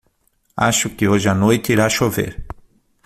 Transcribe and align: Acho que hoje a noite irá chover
Acho 0.57 0.89
que 0.95 1.07
hoje 1.07 1.29
a 1.29 1.35
noite 1.35 1.71
irá 1.71 1.87
chover 1.87 2.43